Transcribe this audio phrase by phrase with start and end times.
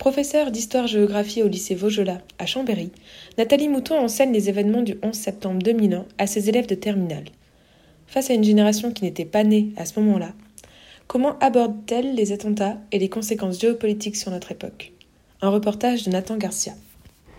[0.00, 2.90] Professeure d'histoire-géographie au lycée Vaugelas à Chambéry,
[3.36, 7.26] Nathalie Mouton enseigne les événements du 11 septembre 2001 à ses élèves de terminale.
[8.06, 10.32] Face à une génération qui n'était pas née à ce moment-là,
[11.06, 14.94] comment aborde-t-elle les attentats et les conséquences géopolitiques sur notre époque?
[15.42, 16.72] Un reportage de Nathan Garcia.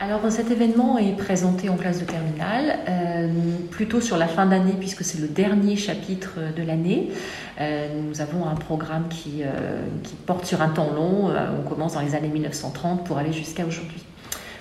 [0.02, 3.30] Alors cet événement est présenté en classe de terminale, euh,
[3.70, 7.12] plutôt sur la fin d'année puisque c'est le dernier chapitre de l'année.
[7.60, 11.94] Euh, nous avons un programme qui, euh, qui, porte sur un temps long, on commence
[11.94, 14.04] dans les années 1930 pour aller jusqu'à aujourd'hui.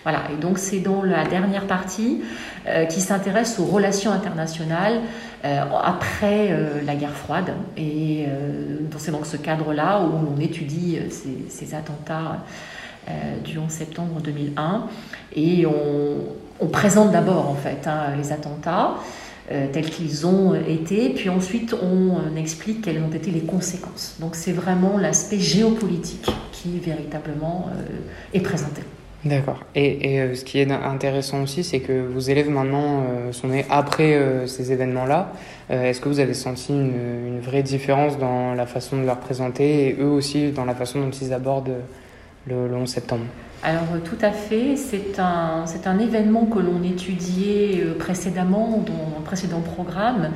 [0.03, 2.23] Voilà, et donc c'est dans la dernière partie
[2.91, 5.01] qui s'intéresse aux relations internationales
[5.43, 7.53] après la guerre froide.
[7.77, 8.27] Et
[8.97, 10.99] c'est dans ce cadre-là où on étudie
[11.51, 12.45] ces attentats
[13.45, 14.87] du 11 septembre 2001
[15.35, 18.97] et on, présente d'abord en fait hein, les attentats
[19.53, 24.17] euh, tels qu'ils ont été, puis ensuite on explique quelles ont été les conséquences.
[24.21, 27.83] Donc c'est vraiment l'aspect géopolitique qui véritablement euh,
[28.33, 28.83] est présenté.
[29.25, 29.59] D'accord.
[29.75, 34.47] Et, euh, ce qui est intéressant aussi, c'est que vos élèves maintenant sont nés après
[34.47, 35.33] ces événements-là.
[35.69, 36.93] Est-ce que vous avez senti une,
[37.27, 41.01] une, vraie différence dans la façon de leur présenter et eux aussi dans la façon
[41.01, 41.75] dont ils abordent
[42.47, 43.25] le, le 11 septembre
[43.63, 49.19] alors tout à fait, c'est un, c'est un événement que l'on étudiait euh, précédemment dans
[49.19, 50.31] un précédent programme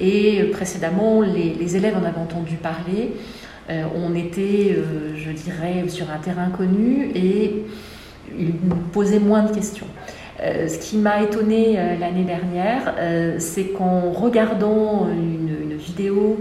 [0.00, 3.14] et euh, précédemment les, élèves en avaient entendu parler.
[3.68, 4.76] Euh, on était,
[5.16, 7.64] je dirais, sur un terrain connu et
[8.38, 8.52] ils
[8.92, 9.86] posaient moins de questions.
[10.38, 12.94] ce qui m'a étonné l'année dernière,
[13.38, 16.38] c'est qu'en regardant une, une vidéo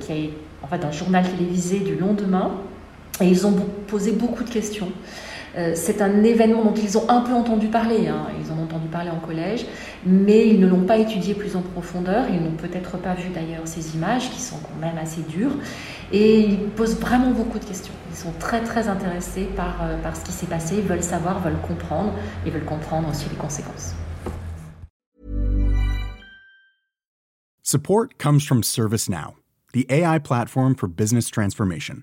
[0.00, 0.16] qui a
[0.64, 2.50] en fait un journal télévisé du lendemain,
[3.20, 3.54] et ils ont
[3.86, 4.90] posé beaucoup de questions.
[5.56, 8.26] Euh, c'est un événement dont ils ont un peu entendu parler, hein.
[8.40, 9.66] ils en ont entendu parler en collège,
[10.04, 13.62] mais ils ne l'ont pas étudié plus en profondeur, ils n'ont peut-être pas vu d'ailleurs
[13.64, 15.52] ces images qui sont quand même assez dures,
[16.10, 17.94] et ils posent vraiment beaucoup de questions.
[18.10, 21.40] Ils sont très très intéressés par, euh, par ce qui s'est passé, ils veulent savoir,
[21.40, 22.12] veulent comprendre,
[22.44, 23.94] et veulent comprendre aussi les conséquences.
[27.62, 29.36] Support comes from ServiceNow,
[29.72, 32.02] the AI platform for business transformation.